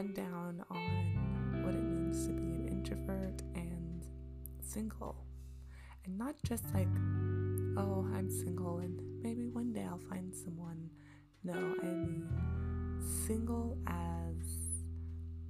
[0.00, 4.06] rundown on what it means to be an introvert and
[4.62, 5.26] single.
[6.06, 6.88] And not just like,
[7.76, 10.88] oh, I'm single and maybe one day I'll find someone.
[11.44, 12.26] No, I mean
[13.26, 14.46] single as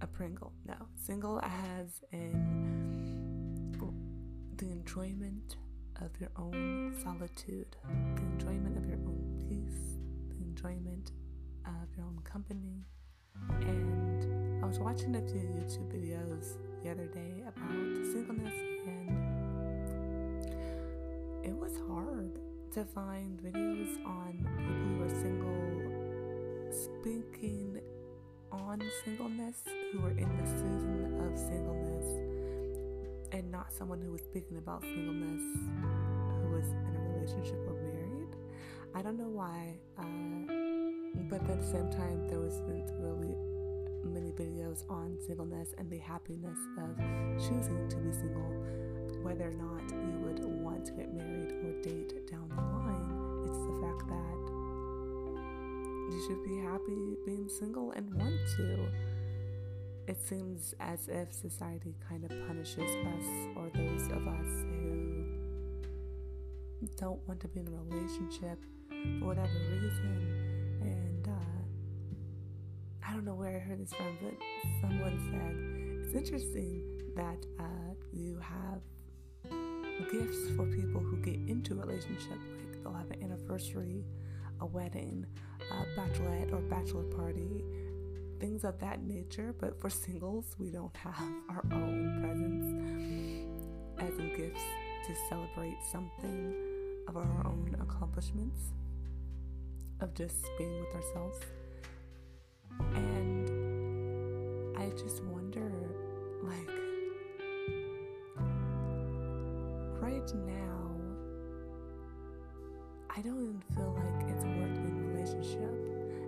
[0.00, 0.52] a Pringle.
[0.64, 3.74] No, single as in
[4.58, 5.56] the enjoyment
[6.00, 7.74] of your own solitude,
[8.14, 9.98] the enjoyment of your own peace,
[10.30, 11.10] the enjoyment
[11.66, 12.84] of your own company.
[13.60, 14.25] And
[14.66, 17.70] I was watching a few YouTube videos the other day about
[18.10, 18.52] singleness,
[18.84, 20.44] and
[21.44, 22.40] it was hard
[22.72, 25.82] to find videos on people who are single
[26.72, 27.80] speaking
[28.50, 32.06] on singleness, who are in the season of singleness,
[33.30, 35.42] and not someone who was speaking about singleness
[36.42, 38.34] who was in a relationship or married.
[38.96, 40.02] I don't know why, uh,
[41.30, 43.55] but at the same time, there wasn't really
[44.08, 46.96] many videos on singleness and the happiness of
[47.38, 48.52] choosing to be single,
[49.22, 53.10] whether or not you would want to get married or date down the line.
[53.44, 54.36] It's the fact that
[56.12, 58.88] you should be happy being single and want to.
[60.06, 63.26] It seems as if society kind of punishes us
[63.56, 64.64] or those of us
[66.80, 68.58] who don't want to be in a relationship
[69.20, 70.45] for whatever reason.
[73.26, 74.34] Know where I heard this from, but
[74.80, 76.80] someone said it's interesting
[77.16, 78.80] that uh, you have
[80.12, 82.38] gifts for people who get into a relationship.
[82.70, 84.04] Like they'll have an anniversary,
[84.60, 85.26] a wedding,
[85.72, 87.64] a bachelorette or bachelor party,
[88.38, 89.52] things of that nature.
[89.58, 91.14] But for singles, we don't have
[91.50, 92.66] our own presents
[93.98, 94.62] as in gifts
[95.08, 96.54] to celebrate something
[97.08, 98.60] of our own accomplishments,
[100.00, 101.38] of just being with ourselves.
[104.86, 105.72] I just wonder,
[106.44, 106.70] like,
[110.00, 110.92] right now,
[113.10, 115.72] I don't even feel like it's worth a relationship.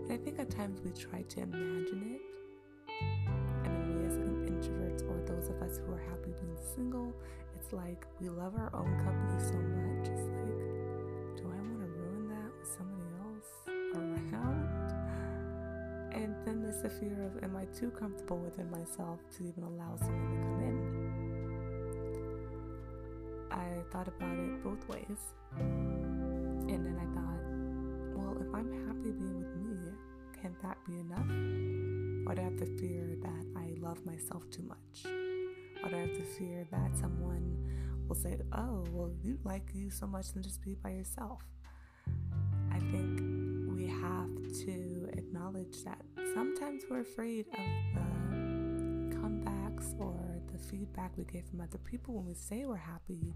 [0.02, 2.22] And I think at times we try to imagine it.
[3.64, 4.16] And then we as
[4.50, 7.14] introverts or those of us who are happy being single,
[7.54, 10.08] it's like we love our own company so much.
[10.08, 10.87] It's like,
[16.68, 20.36] There's the fear of, am I too comfortable within myself to even allow someone to
[20.36, 20.76] come in?
[23.50, 25.32] I thought about it both ways.
[25.58, 27.42] And then I thought,
[28.18, 29.78] well, if I'm happy being with me,
[30.42, 31.30] can that be enough?
[32.28, 35.06] Or do I have to fear that I love myself too much?
[35.82, 37.56] Or do I have to fear that someone
[38.06, 41.40] will say, oh, well, you like you so much, then just be by yourself?
[42.70, 43.22] I think
[43.74, 44.28] we have
[44.66, 46.04] to acknowledge that
[46.38, 47.58] sometimes we're afraid of
[47.92, 50.14] the comebacks or
[50.52, 53.34] the feedback we get from other people when we say we're happy,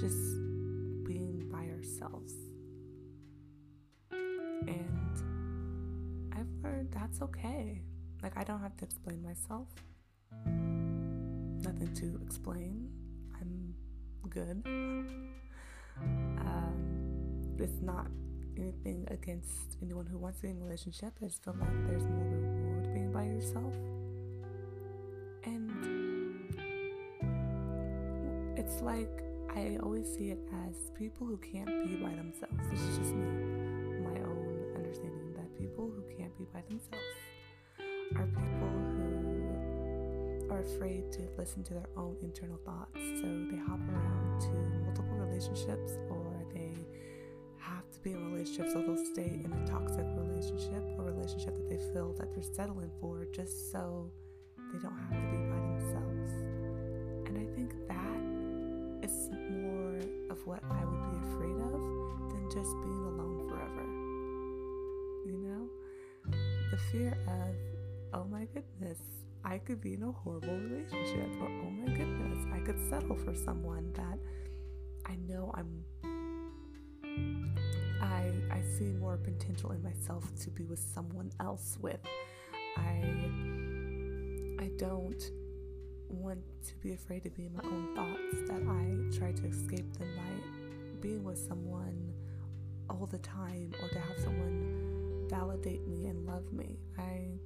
[0.00, 0.16] just
[1.04, 2.32] being by ourselves.
[4.10, 5.14] And
[6.36, 7.82] I've learned that's okay.
[8.20, 9.68] Like, I don't have to explain myself.
[10.44, 12.90] Nothing to explain.
[13.40, 13.76] I'm
[14.28, 14.60] good.
[15.96, 18.08] Um, it's not
[18.58, 21.12] anything against anyone who wants to be in a relationship.
[21.22, 23.74] I just feel like there's more reward being by yourself.
[25.44, 25.70] And
[28.58, 29.22] it's like
[29.56, 30.38] I always see it
[30.68, 32.54] as people who can't be by themselves.
[32.70, 33.26] This is just me,
[34.04, 37.04] my own understanding that people who can't be by themselves
[38.16, 42.94] are people who are afraid to listen to their own internal thoughts.
[42.94, 44.50] So they hop around to
[44.84, 46.17] multiple relationships or
[48.56, 52.90] so they'll stay in a toxic relationship, a relationship that they feel that they're settling
[53.00, 54.10] for just so
[54.72, 56.30] they don't have to be by themselves.
[57.26, 59.98] And I think that is more
[60.30, 61.80] of what I would be afraid of
[62.30, 63.84] than just being alone forever.
[65.26, 65.68] You know?
[66.70, 67.54] The fear of,
[68.14, 68.98] oh my goodness,
[69.44, 73.34] I could be in a horrible relationship, or oh my goodness, I could settle for
[73.34, 74.18] someone that
[75.06, 75.84] I know I'm
[78.28, 82.00] I I see more potential in myself to be with someone else with.
[82.76, 83.04] I
[84.62, 85.22] I don't
[86.08, 89.92] want to be afraid to be in my own thoughts that I try to escape
[89.98, 92.12] them by being with someone
[92.90, 96.78] all the time or to have someone validate me and love me.
[96.98, 97.38] I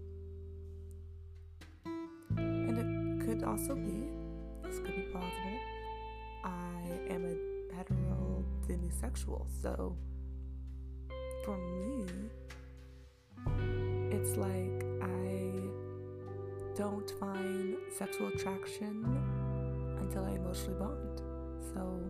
[2.36, 4.08] and it could also be
[4.62, 5.58] this could be plausible.
[6.44, 9.96] I am a hetero demisexual, so
[11.44, 12.06] for me,
[14.10, 15.68] it's like I
[16.76, 19.04] don't find sexual attraction
[20.00, 21.22] until I emotionally bond.
[21.74, 22.00] So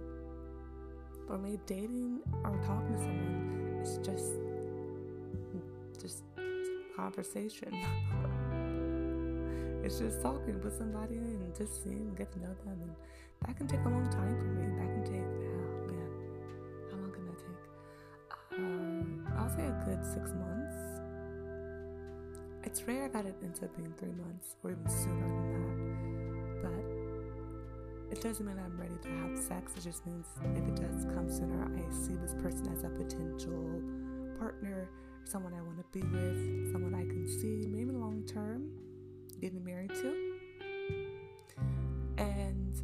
[1.27, 4.33] for me, dating or talking to someone is just
[6.01, 6.25] just
[6.97, 7.73] conversation.
[9.85, 12.95] it's just talking with somebody and just seeing, get to know them, and
[13.47, 14.67] that can take a long time for me.
[14.79, 15.25] That can take,
[20.05, 20.77] six months.
[22.65, 26.71] It's rare that it ends up being three months or even sooner than that,
[28.11, 29.73] but it doesn't mean I'm ready to have sex.
[29.77, 33.83] It just means if it does come sooner, I see this person as a potential
[34.39, 34.89] partner,
[35.25, 38.71] someone I want to be with, someone I can see maybe long term
[39.41, 40.15] getting married to.
[42.19, 42.81] And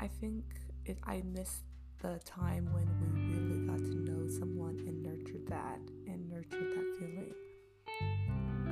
[0.00, 0.44] I think
[0.84, 1.62] it, I missed
[2.00, 3.06] the time when we
[3.36, 7.32] really got to know someone and nurtured that and nurtured that feeling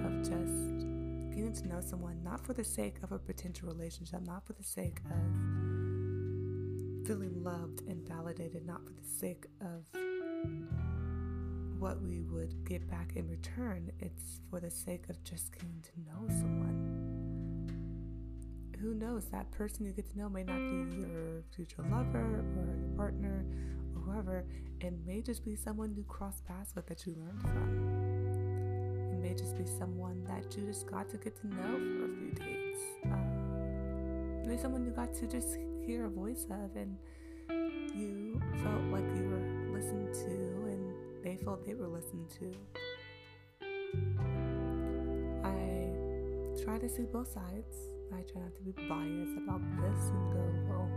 [0.05, 0.81] of just
[1.35, 4.65] getting to know someone not for the sake of a potential relationship, not for the
[4.65, 5.17] sake of
[7.07, 9.87] feeling loved and validated, not for the sake of
[11.79, 13.93] what we would get back in return.
[14.01, 16.99] It's for the sake of just getting to know someone.
[18.81, 19.27] Who knows?
[19.27, 23.45] That person you get to know may not be your future lover or your partner
[24.11, 24.45] whoever.
[24.81, 29.13] It may just be someone you cross paths with that you learned from.
[29.13, 32.17] It may just be someone that you just got to get to know for a
[32.17, 32.79] few days.
[33.05, 36.97] Um, maybe someone you got to just hear a voice of and
[37.95, 40.31] you felt like you were listened to
[40.71, 42.53] and they felt they were listened to.
[45.45, 47.77] I try to see both sides.
[48.13, 50.90] I try not to be biased about this and go, well,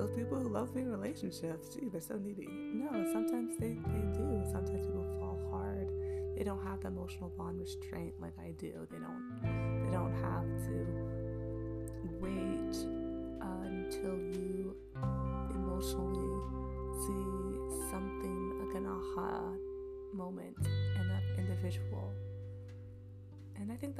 [0.00, 2.48] those people who love being in relationships, gee, they're so needy.
[2.48, 4.42] No, sometimes they, they do.
[4.50, 5.88] Sometimes people fall hard.
[6.34, 8.72] They don't have the emotional bond restraint like I do.
[8.90, 10.86] They don't they don't have to
[12.18, 12.76] wait
[13.42, 14.74] until you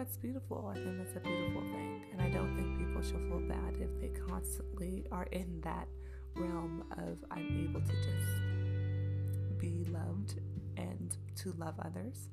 [0.00, 0.72] that's beautiful.
[0.74, 2.00] I think that's a beautiful thing.
[2.10, 5.88] And I don't think people should feel bad if they constantly are in that
[6.36, 10.40] realm of I'm able to just be loved
[10.78, 12.28] and to love others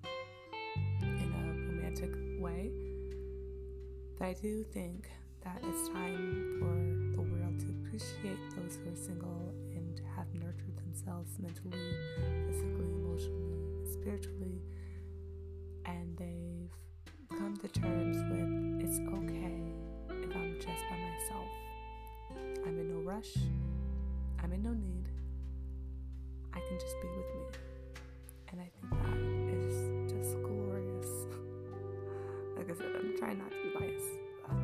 [1.02, 2.72] in a romantic way.
[4.18, 5.10] But I do think
[5.44, 10.78] that it's time for the world to appreciate those who are single and have nurtured
[10.78, 11.84] themselves mentally,
[12.48, 14.62] physically, emotionally, spiritually,
[15.86, 16.57] and they've
[23.18, 23.34] rush,
[24.44, 25.10] I'm in no need.
[26.54, 27.42] I can just be with me.
[28.52, 29.18] And I think that
[29.58, 31.26] is just glorious.
[32.58, 34.20] like I said, I'm trying not to be biased.
[34.46, 34.58] But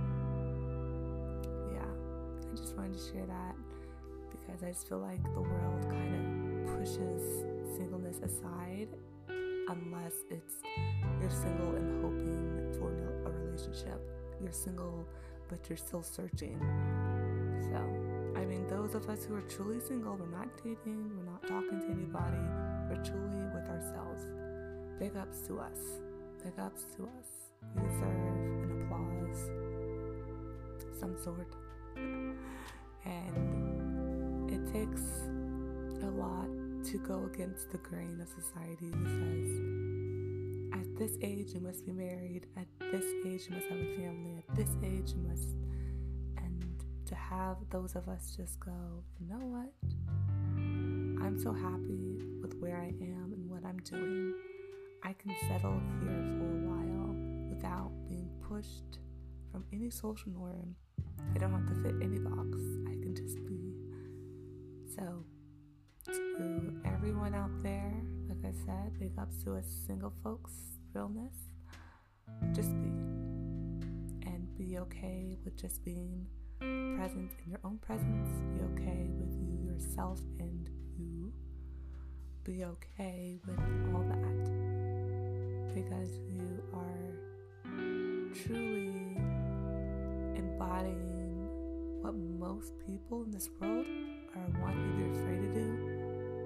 [1.73, 1.89] yeah,
[2.51, 3.55] I just wanted to share that
[4.29, 7.43] because I just feel like the world kind of pushes
[7.75, 8.89] singleness aside
[9.69, 10.55] unless it's
[11.19, 12.91] you're single and hoping for
[13.25, 13.99] a relationship.
[14.39, 15.07] You're single,
[15.49, 16.59] but you're still searching.
[17.71, 21.41] So, I mean, those of us who are truly single, we're not dating, we're not
[21.47, 22.37] talking to anybody,
[22.89, 24.25] we're truly with ourselves.
[24.99, 26.01] Big ups to us.
[26.43, 27.51] Big ups to us.
[27.75, 29.49] We deserve an applause,
[30.99, 31.55] some sort.
[33.05, 35.03] And it takes
[36.03, 36.49] a lot
[36.85, 39.61] to go against the grain of society who says,
[40.81, 44.43] at this age you must be married, at this age you must have a family,
[44.47, 45.55] at this age you must.
[47.13, 48.71] To have those of us just go,
[49.19, 49.69] you know what?
[51.23, 54.33] I'm so happy with where I am and what I'm doing.
[55.03, 57.15] I can settle here for a while
[57.51, 58.97] without being pushed
[59.51, 60.75] from any social norm.
[61.35, 62.57] I don't have to fit any box.
[62.87, 63.75] I can just be.
[64.95, 65.23] So,
[66.07, 67.93] to everyone out there,
[68.27, 70.53] like I said, big ups to us single folks,
[70.95, 71.35] realness.
[72.53, 72.89] Just be.
[74.25, 76.25] And be okay with just being
[76.97, 78.29] present in your own presence.
[78.53, 81.33] Be okay with you, yourself, and you.
[82.43, 83.59] Be okay with
[83.93, 85.73] all that.
[85.73, 87.13] Because you are
[88.33, 89.17] truly
[90.35, 91.47] embodying
[92.01, 93.85] what most people in this world
[94.35, 95.67] are one either afraid to do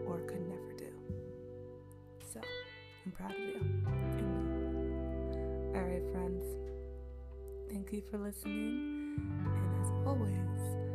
[0.08, 0.92] or could never do.
[2.34, 2.42] So,
[3.06, 3.62] I'm proud of you.
[5.76, 6.44] All right, friends.
[7.70, 9.67] Thank you for listening
[10.08, 10.87] always.